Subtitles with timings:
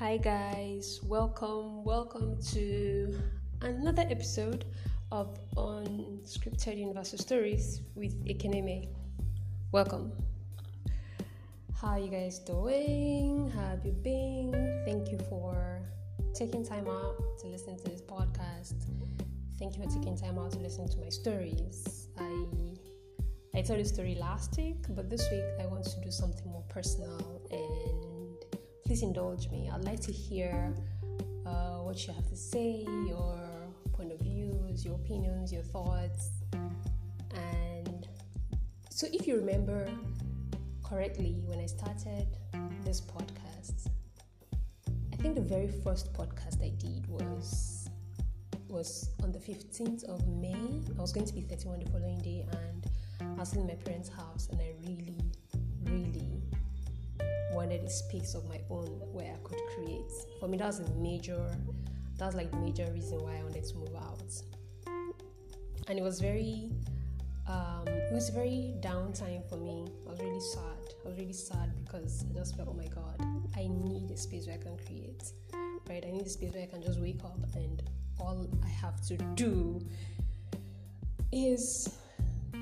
[0.00, 3.14] Hi, guys, welcome, welcome to
[3.60, 4.64] another episode
[5.12, 8.88] of Unscripted Universal Stories with Ekeneme.
[9.72, 10.12] Welcome.
[11.78, 13.52] How are you guys doing?
[13.54, 14.82] How have you been?
[14.86, 15.82] Thank you for
[16.32, 18.86] taking time out to listen to this podcast.
[19.58, 22.08] Thank you for taking time out to listen to my stories.
[22.18, 22.46] I
[23.54, 26.64] I told a story last week, but this week I want to do something more
[26.70, 27.69] personal and
[28.90, 29.70] please indulge me.
[29.72, 30.74] I'd like to hear
[31.46, 33.38] uh, what you have to say, your
[33.92, 36.30] point of views, your opinions, your thoughts.
[37.32, 38.08] And
[38.88, 39.88] so, if you remember
[40.82, 42.26] correctly, when I started
[42.84, 43.86] this podcast,
[45.12, 47.88] I think the very first podcast I did was
[48.68, 50.82] was on the 15th of May.
[50.98, 52.84] I was going to be 31 the following day, and
[53.20, 55.14] I was in my parents' house, and I really,
[55.84, 56.29] really
[57.60, 60.10] wanted a space of my own where I could create.
[60.38, 61.44] For me, that was a major,
[62.16, 64.32] that was like the major reason why I wanted to move out.
[65.86, 66.70] And it was very,
[67.46, 69.86] um, it was very downtime for me.
[70.06, 70.94] I was really sad.
[71.04, 73.20] I was really sad because I just felt, oh my god,
[73.54, 75.22] I need a space where I can create.
[75.86, 76.02] Right?
[76.06, 77.82] I need a space where I can just wake up and
[78.18, 79.84] all I have to do
[81.30, 81.94] is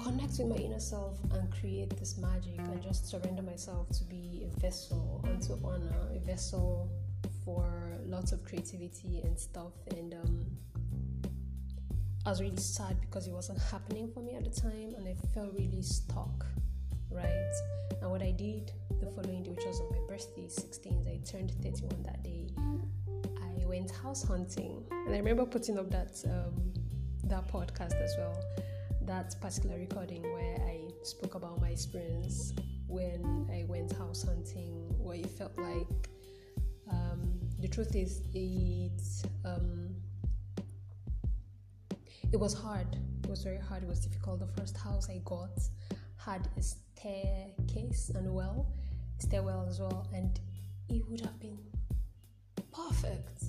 [0.02, 4.46] connect with my inner self and create this magic and just surrender myself to be
[4.46, 6.90] a vessel unto honor, a vessel
[7.44, 9.72] for lots of creativity and stuff.
[9.96, 10.46] And um,
[12.26, 15.14] I was really sad because it wasn't happening for me at the time and I
[15.34, 16.46] felt really stuck,
[17.10, 17.52] right?
[18.00, 21.52] And what I did the following day, which was on my birthday, 16th, I turned
[21.62, 22.48] 31 that day.
[23.26, 26.72] I went house hunting and I remember putting up that um,
[27.24, 28.38] that podcast as well
[29.08, 32.52] that particular recording where I spoke about my experience
[32.86, 36.10] when I went house hunting, what it felt like.
[36.90, 39.00] Um, the truth is, it
[39.46, 39.94] um,
[42.32, 42.86] it was hard.
[43.24, 43.82] It was very hard.
[43.82, 44.40] It was difficult.
[44.40, 45.58] The first house I got
[46.18, 48.70] had a staircase and well,
[49.20, 50.38] stairwell as well, and
[50.90, 51.58] it would have been
[52.72, 53.44] perfect,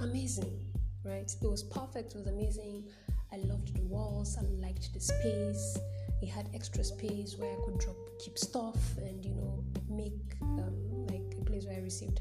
[0.00, 0.66] amazing,
[1.04, 1.32] right?
[1.40, 2.16] It was perfect.
[2.16, 2.88] It was amazing
[3.36, 5.78] I loved the walls, I liked the space.
[6.22, 11.06] It had extra space where I could drop, keep stuff, and you know, make um,
[11.06, 12.20] like a place where I received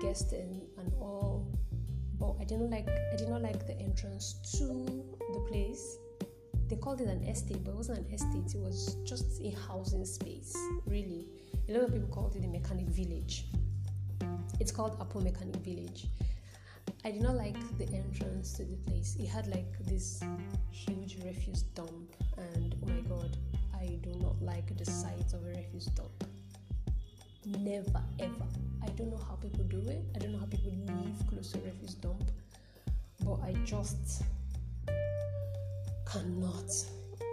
[0.00, 1.46] guests and, and all.
[2.18, 4.64] But I didn't like I did not like the entrance to
[5.32, 5.98] the place.
[6.68, 8.54] They called it an estate, but it wasn't an estate.
[8.54, 10.56] It was just a housing space.
[10.86, 11.26] Really,
[11.68, 13.44] a lot of people called it a mechanic village.
[14.60, 16.06] It's called Apo Mechanic Village
[17.04, 19.16] I did not like the entrance to the place.
[19.18, 20.20] It had like this
[20.70, 23.36] huge refuse dump, and oh my god,
[23.74, 26.24] I do not like the sight of a refuse dump.
[27.46, 28.46] Never ever.
[28.82, 30.04] I don't know how people do it.
[30.14, 32.30] I don't know how people live close to a refuse dump,
[33.24, 34.22] but I just
[36.04, 36.70] cannot,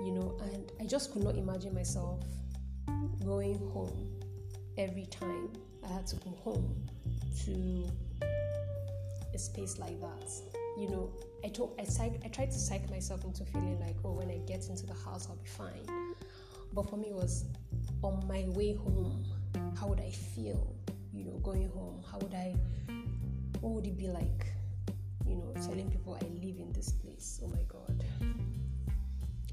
[0.04, 0.38] you know.
[0.54, 2.24] And I just could not imagine myself
[3.26, 4.12] going home
[4.78, 5.50] every time
[5.84, 6.76] I had to go home
[7.46, 7.90] to
[9.36, 10.32] a space like that.
[10.78, 11.12] You know,
[11.44, 14.38] I told I psych, I tried to psych myself into feeling like, oh, when I
[14.48, 15.86] get into the house, I'll be fine.
[16.74, 17.46] But for me, it was
[18.02, 19.24] on my way home.
[19.80, 20.74] How would I feel?
[21.14, 22.04] You know, going home.
[22.12, 22.56] How would I?
[23.62, 24.48] What would it be like?
[25.28, 27.40] You know, telling people I live in this place.
[27.44, 28.04] Oh my God.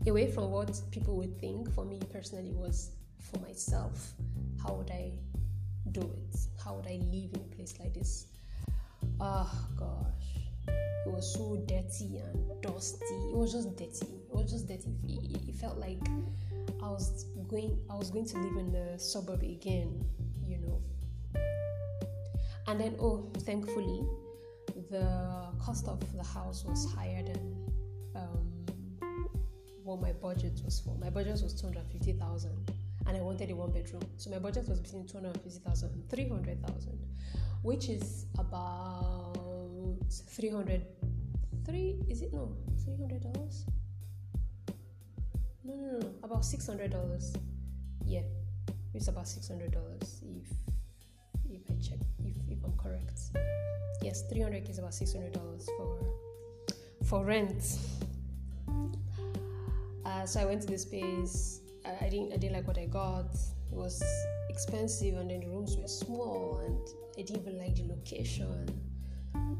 [0.06, 4.12] Away from what people would think, for me personally, was for myself.
[4.62, 5.12] How would I
[5.92, 6.36] do it?
[6.64, 8.26] How would I live in a place like this?
[9.22, 10.74] Oh gosh.
[11.06, 13.04] It was so dirty and dusty.
[13.30, 14.14] It was just dirty.
[14.28, 14.90] It was just dirty.
[15.06, 16.00] It, it, felt like
[16.82, 20.04] i was going i was going to live in the suburb again
[20.44, 20.80] you know.
[22.66, 24.04] And then oh thankfully
[24.90, 27.56] the cost of the house was higher than
[28.16, 28.66] um,
[29.84, 30.96] what my budget was for.
[30.98, 32.50] My budget was 250000
[33.06, 34.02] and i wanted a one bedroom.
[34.16, 36.98] So my budget was between 250000 and 300000
[37.62, 40.82] which is about 300
[41.64, 42.32] three is it?
[42.32, 42.52] No
[42.84, 43.64] 300 dollars?
[45.64, 47.34] No, no no about 600 dollars.
[48.04, 48.22] Yeah
[48.94, 50.48] it's about 600 dollars if
[51.50, 53.20] if i check if, if i'm correct.
[54.02, 55.98] Yes 300 is about 600 dollars for
[57.04, 57.78] for rent.
[60.04, 61.60] Uh, so i went to this place.
[61.86, 63.34] I, I didn't i didn't like what i got.
[63.70, 64.02] It was
[64.52, 66.78] expensive and then the rooms were small and
[67.18, 68.68] I didn't even like the location.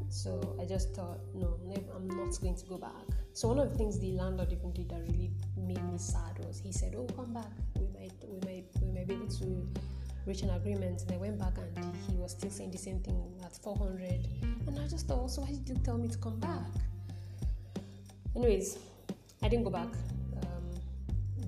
[0.09, 1.57] So I just thought, no,
[1.95, 3.07] I'm not going to go back.
[3.33, 6.59] So one of the things the landlord even did that really made me sad was
[6.59, 7.51] he said, "Oh, come back.
[7.75, 9.67] We might, we might, we might be able to
[10.27, 11.01] reach an agreement.
[11.01, 14.27] And I went back and he was still saying the same thing at 400.
[14.67, 16.69] And I just thought, so why did you tell me to come back?
[18.35, 18.77] Anyways,
[19.41, 19.89] I didn't go back.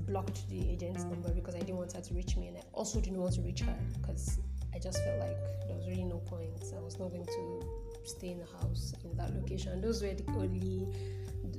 [0.08, 3.00] Blocked the agent's number because I didn't want her to reach me, and I also
[3.00, 4.40] didn't want to reach her because
[4.74, 5.38] I just felt like
[5.68, 6.64] there was really no point.
[6.76, 7.62] I was not going to
[8.04, 9.82] stay in the house in that location.
[9.82, 10.88] Those were the only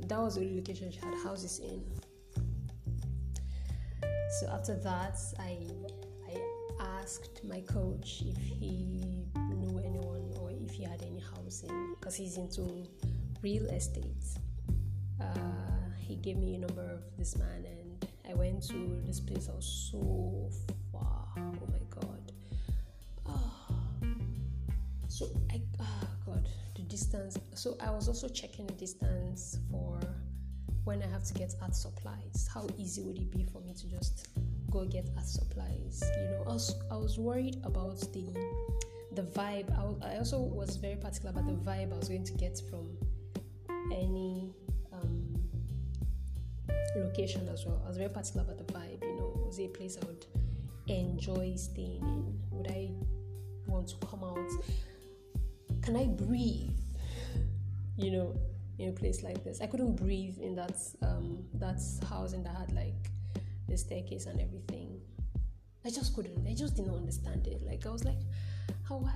[0.06, 1.82] that was the only location she had houses in.
[4.40, 5.58] So after that, I
[6.28, 6.40] I
[7.00, 9.02] asked my coach if he
[9.54, 12.86] knew anyone or if he had any housing because he's into
[13.42, 14.24] real estate.
[15.20, 15.26] Uh,
[15.98, 17.85] he gave me a number of this man, and
[18.28, 19.48] I went to this place.
[19.48, 20.50] I was so
[20.92, 21.28] far.
[21.36, 22.32] Oh my god.
[23.26, 23.66] Oh.
[25.08, 27.38] So I oh god the distance.
[27.54, 30.00] So I was also checking the distance for
[30.84, 32.48] when I have to get art supplies.
[32.52, 34.28] How easy would it be for me to just
[34.70, 36.02] go get art supplies?
[36.16, 38.26] You know, I was, I was worried about the
[39.14, 39.70] the vibe.
[39.72, 42.96] I, I also was very particular about the vibe I was going to get from
[43.92, 44.52] any
[47.04, 47.80] location as well.
[47.84, 49.02] I was very particular about the vibe.
[49.02, 50.26] You know, was it a place I would
[50.88, 52.40] enjoy staying in?
[52.52, 52.90] Would I
[53.66, 54.50] want to come out?
[55.82, 56.70] Can I breathe?
[57.98, 58.36] You know,
[58.78, 59.60] in a place like this.
[59.60, 63.10] I couldn't breathe in that um, that housing that had like
[63.68, 65.00] the staircase and everything.
[65.84, 66.46] I just couldn't.
[66.46, 67.62] I just didn't understand it.
[67.64, 68.18] Like I was like,
[68.88, 69.12] how why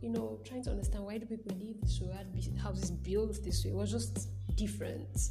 [0.00, 2.16] you know trying to understand why do people live this way?
[2.34, 3.70] Do houses built this way?
[3.70, 5.30] It was just different.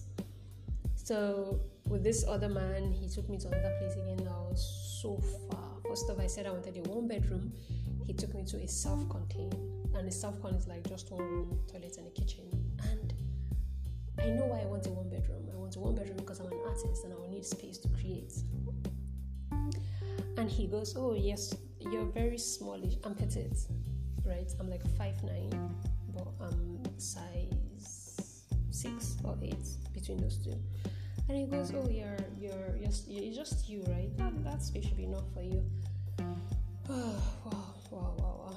[1.10, 4.28] So with this other man, he took me to another place again.
[4.28, 5.20] I was so
[5.50, 5.82] far.
[5.88, 7.52] First off, I said I wanted a one bedroom.
[8.06, 9.56] He took me to a self-contained,
[9.96, 12.44] and the self-con is like just one room, toilet, and a kitchen.
[12.84, 13.12] And
[14.20, 15.50] I know why I want a one bedroom.
[15.52, 17.88] I want a one bedroom because I'm an artist and I will need space to
[17.88, 18.34] create.
[20.38, 22.98] And he goes, Oh, yes, you're very smallish.
[23.04, 23.58] I'm petite,
[24.28, 24.54] right?
[24.60, 25.74] I'm like five nine,
[26.14, 30.54] but I'm size six or eight between those two.
[31.30, 34.10] And he goes, Oh, you're you're you're, you're just you, right?
[34.18, 35.64] That, that space should be enough for you.
[36.90, 38.56] Oh, wow, wow, wow,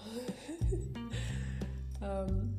[2.01, 2.23] wow.
[2.31, 2.55] um,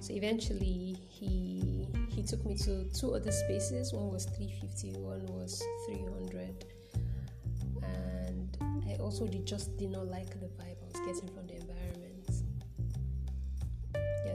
[0.00, 3.92] so eventually he he took me to two other spaces.
[3.92, 6.64] One was 350, one was 300.
[7.82, 8.56] And
[8.88, 11.67] I also did just did not like the vibe I was getting from the environment.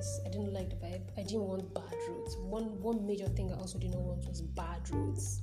[0.03, 1.03] Yes, I didn't like the vibe.
[1.17, 2.35] I didn't want bad roads.
[2.35, 5.41] One one major thing I also did not want was bad roads.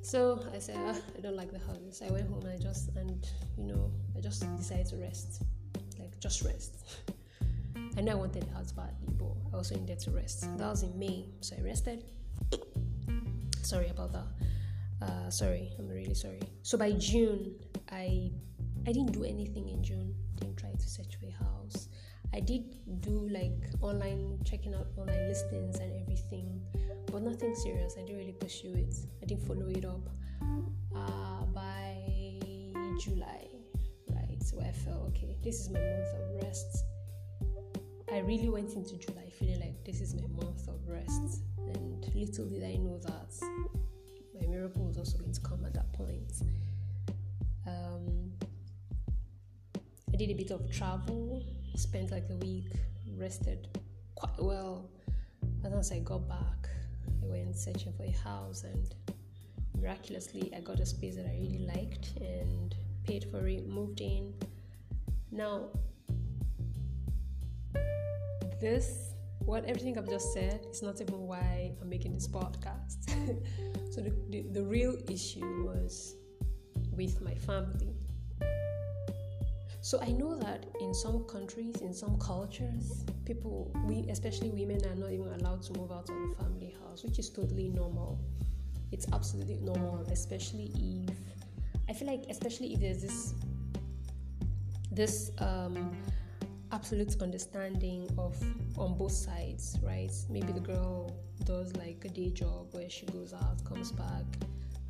[0.00, 2.00] So I said, ah, I don't like the houses.
[2.00, 3.28] I went home and I just and
[3.58, 5.42] you know I just decided to rest,
[5.98, 7.02] like just rest.
[7.98, 10.48] I know I wanted the house badly, but I also needed to rest.
[10.56, 12.04] That was in May, so I rested.
[13.62, 14.28] sorry about that.
[15.02, 16.40] Uh, sorry, I'm really sorry.
[16.62, 17.54] So by June,
[17.90, 18.30] I
[18.86, 20.14] I didn't do anything in June.
[20.36, 21.88] Didn't try to search for a house.
[22.34, 22.64] I did
[23.00, 26.60] do like online checking out online listings and everything,
[27.10, 27.96] but nothing serious.
[27.98, 28.94] I didn't really pursue it.
[29.22, 30.08] I didn't follow it up.
[30.94, 31.96] Uh, by
[33.00, 33.46] July,
[34.10, 34.42] right?
[34.42, 35.36] So I felt okay.
[35.42, 36.84] This is my month of rest
[38.12, 42.44] I really went into July feeling like this is my month of rest, and little
[42.44, 43.34] did I know that
[44.38, 46.30] my miracle was also going to come at that point.
[47.66, 48.32] Um,
[50.12, 51.42] I did a bit of travel,
[51.76, 52.72] spent like a week,
[53.16, 53.68] rested
[54.14, 54.88] quite well.
[55.64, 56.68] And once I got back,
[57.22, 58.94] I went searching for a house, and
[59.78, 62.74] miraculously, I got a space that I really liked and
[63.04, 64.34] paid for it, moved in.
[65.30, 65.68] Now,
[68.60, 73.08] this, what everything I've just said, is not even why I'm making this podcast.
[73.92, 76.16] so the, the, the real issue was
[76.92, 77.91] with my family.
[79.82, 84.94] So I know that in some countries, in some cultures, people, we especially women, are
[84.94, 88.20] not even allowed to move out of the family house, which is totally normal.
[88.92, 91.16] It's absolutely normal, especially if
[91.88, 93.34] I feel like, especially if there's this
[94.92, 95.96] this um,
[96.70, 98.36] absolute understanding of
[98.78, 100.12] on both sides, right?
[100.30, 101.10] Maybe the girl
[101.44, 104.26] does like a day job where she goes out, comes back,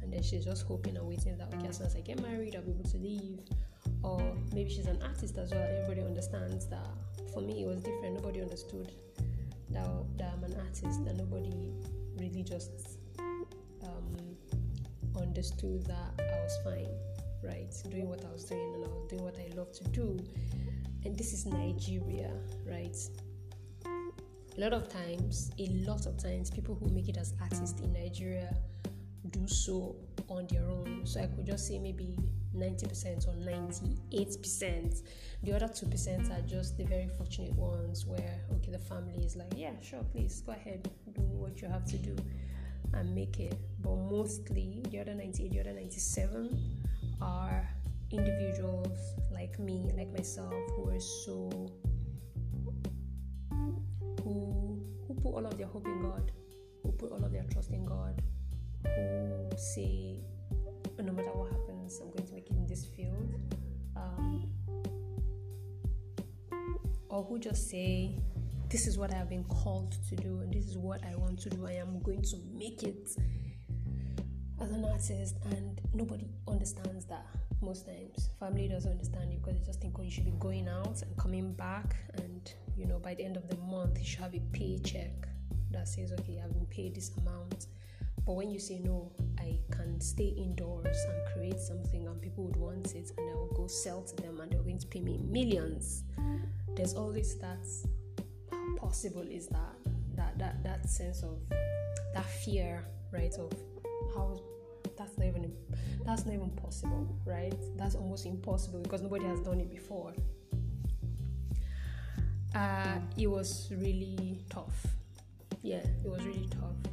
[0.03, 2.55] and then she's just hoping and waiting that okay, as soon as I get married,
[2.57, 3.39] I'll be able to leave.
[4.03, 4.21] Or
[4.53, 5.63] maybe she's an artist as well.
[5.63, 6.87] Everybody understands that.
[7.33, 8.15] For me, it was different.
[8.15, 8.93] Nobody understood
[9.71, 11.73] that, that I'm an artist, and nobody
[12.19, 12.99] really just
[13.83, 14.37] um,
[15.17, 16.89] understood that I was fine,
[17.43, 17.73] right?
[17.91, 20.19] Doing what I was doing, and I was doing what I love to do
[21.05, 22.31] and this is Nigeria,
[22.67, 22.97] right?
[23.85, 27.93] A lot of times, a lot of times, people who make it as artists in
[27.93, 28.55] Nigeria
[29.31, 29.97] do so
[30.29, 31.03] on their own.
[31.05, 32.19] So I could just say maybe
[32.57, 35.03] 90% or 98%.
[35.43, 39.53] The other 2% are just the very fortunate ones where, okay, the family is like,
[39.57, 42.17] yeah, sure, please go ahead, do what you have to do
[42.95, 43.57] and make it.
[43.81, 46.81] But mostly, the other 98, the other 97
[47.21, 47.69] are
[48.11, 51.51] individuals like me, like myself, who are so
[54.23, 56.31] who who put all of their hope in God,
[56.83, 58.23] who put all of their trust in God,
[58.85, 60.21] who say
[61.03, 63.35] no matter what happens, I'm going to make it in this field.
[63.97, 64.49] Um,
[67.09, 68.17] or who just say,
[68.69, 71.39] This is what I have been called to do, and this is what I want
[71.41, 71.67] to do.
[71.67, 73.11] I am going to make it
[74.61, 77.27] as an artist, and nobody understands that
[77.61, 78.31] most times.
[78.41, 81.17] Family doesn't understand it because they just think, Oh, you should be going out and
[81.17, 84.41] coming back, and you know, by the end of the month, you should have a
[84.53, 85.29] paycheck
[85.73, 87.67] that says, Okay, I've been paid this amount.
[88.25, 89.59] But when you say no, I
[90.03, 94.03] stay indoors and create something and people would want it and I would go sell
[94.03, 96.05] to them and they're going to pay me millions.
[96.75, 97.65] There's always that
[98.51, 99.77] how possible is that
[100.17, 101.39] that that that sense of
[102.15, 103.33] that fear, right?
[103.35, 103.53] Of
[104.15, 104.41] how
[104.99, 105.53] that's not even
[106.05, 107.55] that's not even possible, right?
[107.77, 110.13] That's almost impossible because nobody has done it before.
[112.55, 114.87] Uh, it was really tough.
[115.63, 116.93] Yeah, it was really tough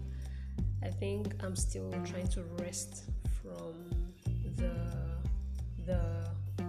[0.82, 3.04] I think I'm still trying to rest
[3.42, 3.74] from
[4.56, 4.72] the
[5.86, 6.02] the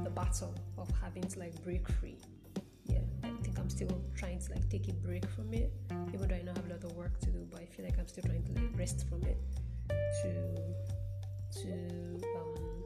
[0.04, 2.18] the battle of having to like break free.
[2.86, 5.72] Yeah, I think I'm still trying to like take a break from it,
[6.12, 7.46] even though I know I have a lot of work to do.
[7.50, 9.38] But I feel like I'm still trying to like rest from it
[10.22, 10.32] to
[11.62, 11.72] to
[12.36, 12.84] um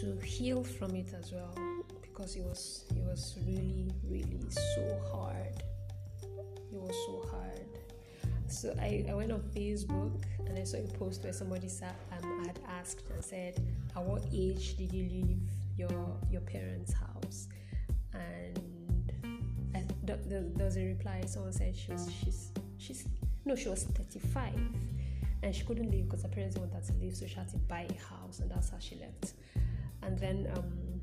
[0.00, 1.54] to heal from it as well
[2.02, 5.62] because it was it was really really so hard.
[6.72, 7.69] It was so hard
[8.50, 12.44] so I, I went on Facebook and I saw a post where somebody said, um,
[12.44, 13.60] had asked and said,
[13.96, 15.40] At what age did you leave
[15.76, 17.48] your your parents' house?
[18.12, 19.12] And
[19.74, 21.22] I, th- there was a reply.
[21.26, 23.08] Someone said she was she's she's
[23.44, 24.54] no she was 35
[25.42, 27.56] and she couldn't leave because her parents wanted her to leave, so she had to
[27.56, 29.32] buy a house, and that's how she left.
[30.02, 31.00] And then um,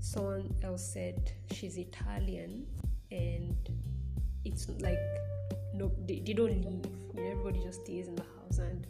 [0.00, 2.66] someone else said she's Italian
[3.10, 3.56] and
[4.44, 4.98] it's like
[5.78, 8.86] no they, they don't leave you know everybody just stays in the house and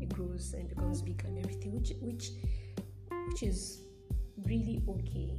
[0.00, 2.30] it grows and becomes big and everything which which
[3.28, 3.82] which is
[4.46, 5.34] really okay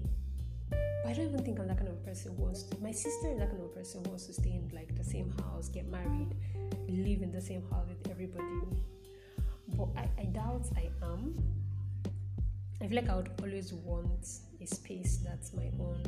[1.04, 2.78] but I don't even think I'm that kind of person who wants to.
[2.82, 5.34] My sister is that kind of person who wants to stay in like the same
[5.42, 6.36] house, get married,
[6.88, 8.46] live in the same house with everybody.
[9.70, 11.36] But I, I doubt I am.
[12.82, 14.28] I feel like I would always want
[14.62, 16.04] a space that's my own,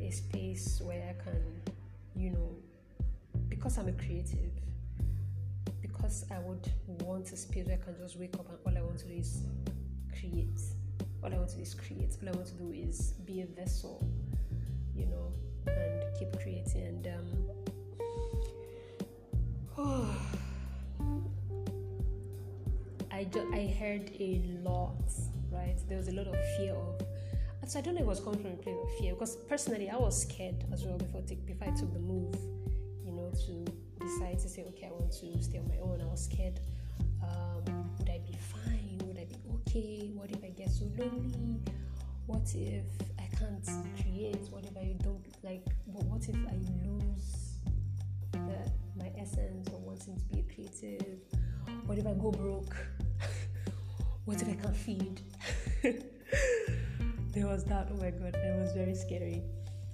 [0.00, 1.40] a space where I can,
[2.16, 2.56] you know,
[3.48, 4.52] because I'm a creative,
[5.80, 8.84] because I would want a space where I can just wake up and all I
[8.84, 9.42] want to do is
[10.18, 10.60] create.
[11.22, 12.16] All I want to do is create.
[12.22, 14.06] All I want to do is be a vessel,
[14.94, 15.32] you know,
[15.66, 16.86] and keep creating.
[16.86, 17.26] And um,
[19.78, 20.16] oh,
[23.10, 25.10] I just I heard a lot,
[25.50, 25.76] right?
[25.88, 27.00] There was a lot of fear of.
[27.66, 29.88] So I don't know if it was coming from a place of fear because personally
[29.88, 32.36] I was scared as well before take, before I took the move
[33.30, 36.00] to decide to say, okay, I want to stay on my own.
[36.00, 36.60] I was scared.
[37.22, 39.00] Um, would I be fine?
[39.04, 40.10] Would I be okay?
[40.14, 41.60] What if I get so lonely?
[42.26, 42.84] What if
[43.18, 43.68] I can't
[44.00, 44.48] create?
[44.50, 45.66] What if I don't like?
[45.86, 46.54] What if I
[46.84, 47.58] lose
[48.32, 51.18] the, my essence of wanting to be creative?
[51.86, 52.76] What if I go broke?
[54.24, 55.20] what if I can't feed?
[55.82, 57.88] there was that.
[57.90, 59.42] Oh my god, it was very scary.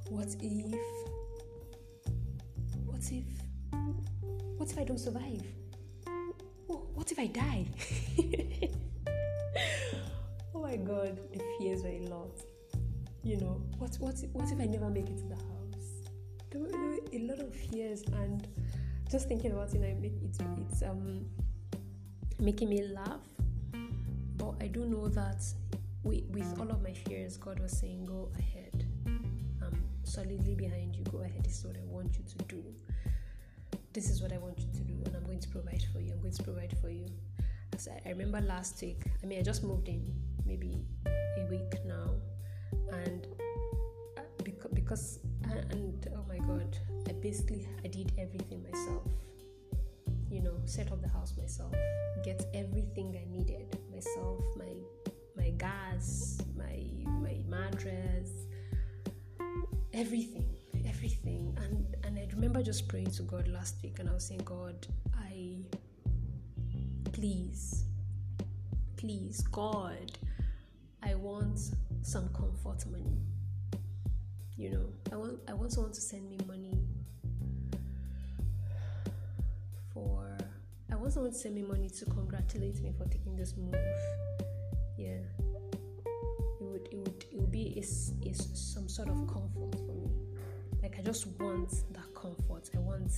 [0.08, 1.19] What if
[3.00, 3.24] what if
[4.58, 5.42] what if I don't survive?
[6.66, 7.64] what if I die?
[10.54, 12.42] oh my god, the fears were a lot.
[13.24, 16.02] You know, what what what if I never make it to the house?
[16.50, 18.46] There were, there were a lot of fears and
[19.10, 20.36] just thinking about it, I make it
[20.68, 21.24] it's um
[22.38, 23.24] making me laugh.
[24.36, 25.42] But I do know that
[26.02, 28.84] with, with all of my fears, God was saying, Go ahead.
[29.06, 31.02] I'm solidly behind you.
[31.04, 31.44] Go ahead.
[31.44, 32.62] This is what I want you to do
[33.92, 36.12] this is what I want you to do, and I'm going to provide for you.
[36.12, 37.06] I'm going to provide for you.
[37.74, 40.02] As I, I remember last week, I mean, I just moved in
[40.46, 42.10] maybe a week now,
[42.92, 43.26] and
[44.18, 46.76] uh, because, because and oh my god,
[47.08, 49.06] I basically I did everything myself.
[50.30, 51.74] You know, set up the house myself,
[52.24, 54.72] get everything I needed myself, my
[55.36, 56.84] my gas, my
[57.20, 58.30] my mattress,
[59.92, 60.49] everything.
[62.40, 65.58] Remember just praying to God last week and I was saying, God, I
[67.12, 67.84] please,
[68.96, 70.12] please, God,
[71.02, 71.60] I want
[72.00, 73.20] some comfort money.
[74.56, 76.78] You know, I want I want someone to send me money
[79.92, 80.34] for
[80.90, 83.74] I want someone to send me money to congratulate me for taking this move.
[84.96, 85.20] Yeah.
[86.58, 90.10] It would it would it would be is is some sort of comfort for me.
[90.82, 91.99] Like I just want that.
[92.74, 93.12] I want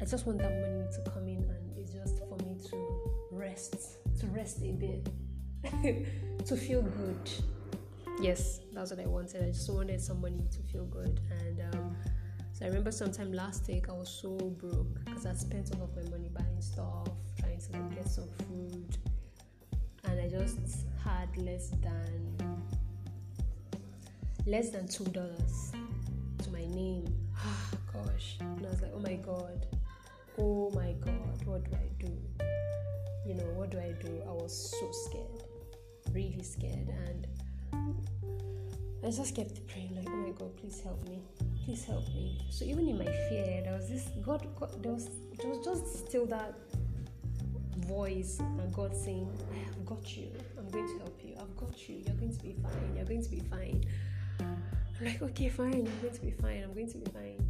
[0.00, 3.98] I just want that money to come in and it's just for me to rest.
[4.20, 5.08] To rest a bit.
[6.46, 7.30] to feel good
[8.20, 9.42] yes, that's what I wanted.
[9.42, 11.20] I just wanted somebody to feel good.
[11.30, 11.96] And um,
[12.52, 15.96] so I remember sometime last week I was so broke because I spent all of
[15.96, 18.98] my money buying stuff, trying to get some food,
[20.04, 22.36] and I just had less than
[24.46, 25.72] less than two dollars
[26.42, 27.06] to my name.
[28.04, 29.66] Gosh, and I was like, oh my god,
[30.38, 32.12] oh my god, what do I do?
[33.26, 34.22] You know, what do I do?
[34.26, 35.44] I was so scared,
[36.12, 37.26] really scared, and
[39.04, 41.20] I just kept praying, like, oh my God, please help me,
[41.64, 42.40] please help me.
[42.50, 46.06] So even in my fear, there was this God, God there was there was just
[46.06, 46.54] still that
[47.86, 50.30] voice and God saying, I have got you.
[50.56, 51.34] I'm going to help you.
[51.40, 52.02] I've got you.
[52.06, 52.96] You're going to be fine.
[52.96, 53.84] You're going to be fine.
[54.38, 55.86] I'm like, okay, fine.
[55.86, 56.62] I'm going to be fine.
[56.62, 57.49] I'm going to be fine.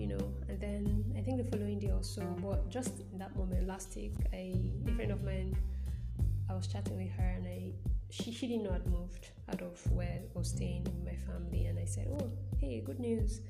[0.00, 3.36] You know, and then I think the following day or so, but just in that
[3.36, 4.56] moment last week, a
[4.96, 5.54] friend of mine,
[6.48, 7.74] I was chatting with her and I
[8.08, 11.66] she, she didn't know I'd moved out of where I was staying with my family,
[11.66, 13.42] and I said, "Oh, hey, good news!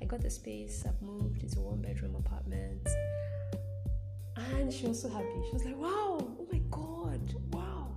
[0.00, 0.84] I got the space.
[0.88, 1.42] I've moved.
[1.42, 2.88] It's a one-bedroom apartment."
[4.54, 5.40] And she was so happy.
[5.48, 6.16] She was like, "Wow!
[6.40, 7.34] Oh my God!
[7.52, 7.88] Wow!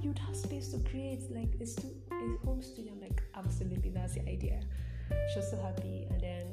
[0.00, 4.14] You'd have space to create like a, stu- a home studio." I'm like, "Absolutely, that's
[4.14, 4.60] the idea."
[5.32, 6.46] She was so happy, and then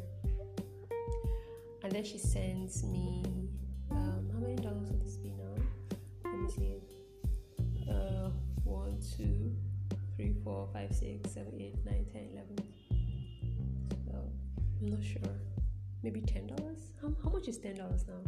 [1.85, 3.23] and then she sends me
[3.91, 5.53] um, how many dollars would this be now?
[6.23, 6.81] Let me see.
[7.87, 8.31] Uh,
[8.63, 9.55] one, two,
[10.15, 12.57] three, four, five, six, seven, eight, nine, ten, eleven.
[14.07, 14.15] So
[14.81, 15.21] I'm not sure.
[16.01, 16.91] Maybe ten dollars.
[16.99, 18.19] How, how much is ten dollars now?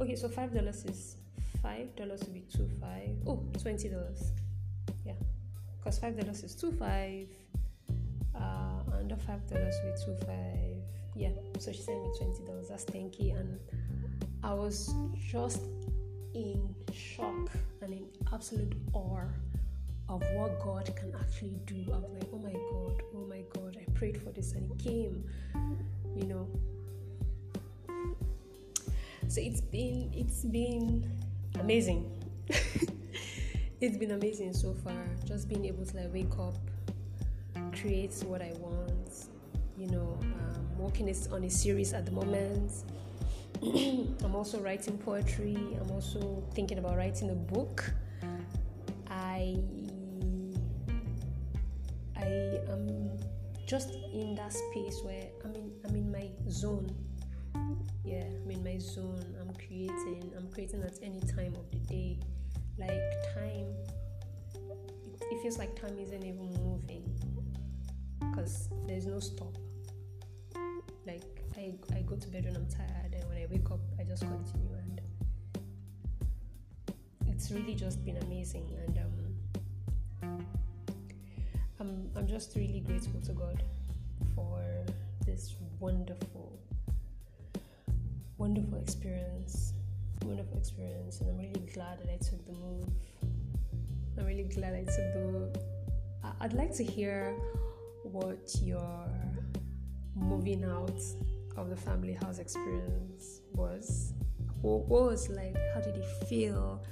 [0.00, 1.14] Okay, so five dollars is
[1.62, 3.14] five dollars would be two five.
[3.24, 4.32] Oh, twenty dollars.
[5.06, 5.14] Yeah,
[5.78, 7.28] because five dollars is two five.
[8.34, 10.61] Uh, under five dollars would be two five.
[11.14, 12.68] Yeah, so she sent me twenty dollars.
[12.68, 13.58] That's thank you, and
[14.42, 14.94] I was
[15.30, 15.62] just
[16.34, 17.50] in shock
[17.82, 19.24] and in absolute awe
[20.08, 21.84] of what God can actually do.
[21.92, 24.78] I was like, oh my God, oh my God, I prayed for this and it
[24.78, 25.24] came,
[26.16, 26.48] you know.
[29.28, 31.10] So it's been it's been
[31.60, 32.10] amazing.
[33.80, 35.04] it's been amazing so far.
[35.24, 36.56] Just being able to like wake up,
[37.80, 39.26] create what I want.
[39.78, 40.18] You know,
[40.82, 42.72] working on a series at the moment
[44.24, 45.56] I'm also writing poetry.
[45.80, 47.92] I'm also thinking about writing a book.
[49.08, 49.56] I
[52.16, 53.10] I am
[53.64, 56.90] just in that space where I'm in I'm in my zone.
[58.04, 59.24] Yeah, I'm in my zone.
[59.40, 60.32] I'm creating.
[60.36, 62.18] I'm creating at any time of the day.
[62.78, 62.90] Like
[63.36, 63.68] time
[65.04, 67.04] it, it feels like time isn't even moving
[68.18, 69.56] because there's no stop.
[71.06, 71.22] Like
[71.56, 74.22] I, I go to bed when I'm tired and when I wake up I just
[74.22, 75.00] continue and
[77.28, 80.46] it's really just been amazing and um,
[81.80, 83.62] I'm, I'm just really grateful to God
[84.34, 84.62] for
[85.26, 86.58] this wonderful
[88.38, 89.72] wonderful experience
[90.24, 92.88] wonderful experience and I'm really glad that I took the move.
[94.18, 95.56] I'm really glad I took the move
[96.42, 97.36] I'd like to hear
[98.02, 99.08] what your
[100.22, 101.00] moving out
[101.56, 104.14] of the family house experience was.
[104.62, 105.56] What was like?
[105.74, 106.84] How did it feel?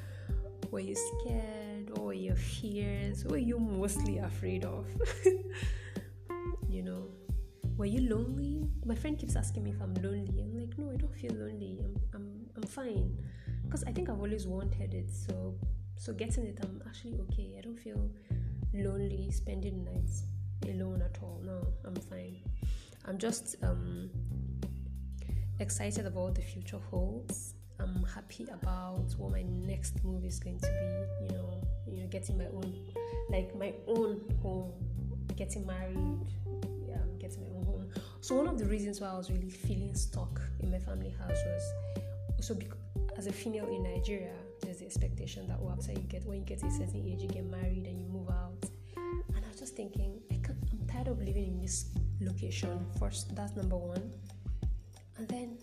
[0.70, 1.90] Were you scared?
[1.90, 3.24] What were your fears?
[3.24, 4.86] What were you mostly afraid of?
[6.68, 7.06] you know,
[7.76, 8.68] were you lonely?
[8.84, 10.42] My friend keeps asking me if I'm lonely.
[10.42, 11.80] I'm like, no, I don't feel lonely.
[11.82, 13.16] I'm, I'm, I'm fine.
[13.64, 15.10] Because I think I've always wanted it.
[15.10, 15.54] So,
[15.96, 17.54] so getting it, I'm actually okay.
[17.58, 18.10] I don't feel
[18.74, 20.24] lonely spending nights
[20.68, 21.40] alone at all.
[21.44, 22.38] No, I'm fine.
[23.06, 24.10] I'm just um,
[25.58, 27.54] excited about the future holds.
[27.78, 31.26] I'm happy about what my next move is going to be.
[31.26, 32.74] You know, you know, getting my own,
[33.30, 34.72] like my own home,
[35.36, 36.20] getting married,
[36.86, 37.90] yeah, getting my own home.
[38.20, 41.38] So one of the reasons why I was really feeling stuck in my family house
[41.46, 41.72] was
[42.46, 42.78] so because
[43.16, 44.32] as a female in Nigeria,
[44.62, 47.28] there's the expectation that oh, after you get when you get a certain age, you
[47.28, 48.64] get married and you move out.
[48.96, 52.86] And I was just thinking, I can't, I'm tired of living in this location.
[52.98, 54.12] First, that's number one.
[55.16, 55.58] And then,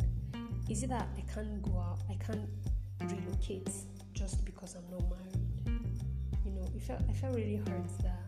[0.69, 1.99] is it that I can't go out?
[2.09, 2.49] I can't
[3.01, 3.69] relocate
[4.13, 5.81] just because I'm not married.
[6.45, 8.23] You know, it felt I felt really hurt that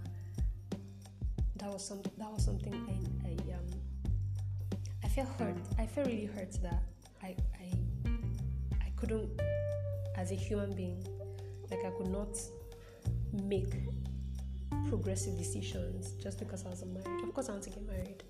[1.58, 3.68] that was some that was something I, I um
[5.04, 5.58] I felt hurt.
[5.78, 6.84] I felt really hurt that
[7.22, 7.74] I I
[8.82, 9.30] I couldn't
[10.16, 11.04] as a human being
[11.70, 12.38] like I could not
[13.34, 13.74] make
[14.90, 17.24] progressive decisions just because I was married.
[17.24, 18.24] Of course I want to get married.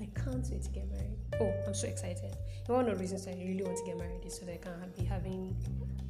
[0.00, 1.18] I can't wait to get married.
[1.40, 2.34] Oh, I'm so excited.
[2.66, 4.92] One of the reasons I really want to get married is so that I can
[4.98, 5.54] be having,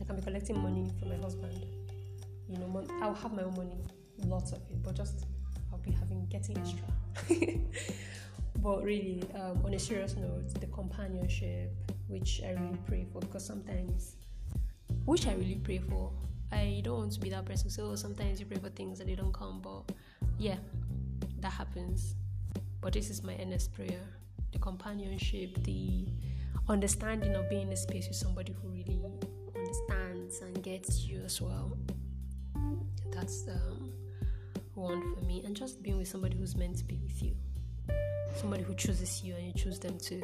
[0.00, 1.66] I can be collecting money from my husband.
[2.48, 3.84] You know, I'll have my own money,
[4.24, 5.26] lots of it, but just
[5.72, 6.86] I'll be having getting extra.
[8.62, 11.72] but really, um, on a serious note, the companionship,
[12.06, 14.14] which I really pray for, because sometimes,
[15.04, 16.12] which I really pray for,
[16.52, 17.70] I don't want to be that person.
[17.70, 19.94] So sometimes you pray for things that they don't come, but
[20.38, 20.56] yeah,
[21.40, 22.14] that happens.
[22.80, 24.00] But this is my earnest prayer
[24.52, 26.06] the companionship, the
[26.68, 29.00] understanding of being in a space with somebody who really
[29.54, 31.76] understands and gets you as well.
[33.10, 33.92] That's um,
[34.74, 35.42] one for me.
[35.44, 37.36] And just being with somebody who's meant to be with you,
[38.34, 40.22] somebody who chooses you and you choose them too.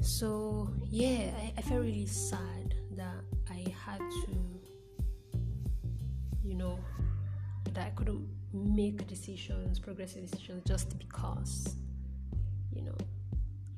[0.00, 4.49] So, yeah, I, I felt really sad that I had to,
[6.60, 6.78] know,
[7.74, 11.76] that I couldn't make decisions, progressive decisions, just because
[12.72, 12.96] you know.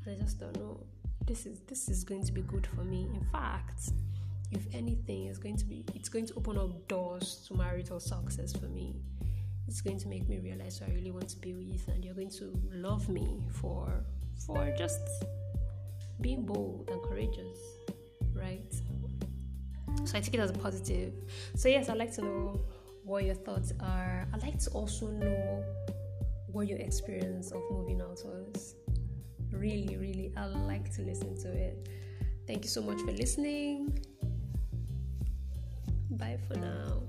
[0.07, 0.81] I just don't know.
[1.27, 3.07] This is this is going to be good for me.
[3.15, 3.91] In fact,
[4.51, 8.53] if anything, it's going to be it's going to open up doors to marital success
[8.53, 8.97] for me.
[9.69, 12.15] It's going to make me realize who I really want to be with, and you're
[12.15, 14.05] going to love me for
[14.45, 15.25] for just
[16.21, 17.59] being bold and courageous,
[18.35, 18.73] right?
[20.05, 21.13] So I take it as a positive.
[21.55, 22.61] So yes, I'd like to know
[23.05, 24.27] what your thoughts are.
[24.33, 25.65] I'd like to also know
[26.47, 28.75] what your experience of moving out was
[29.51, 31.89] really, really, I like to listen to it.
[32.47, 33.99] Thank you so much for listening.
[36.11, 37.03] Bye for now.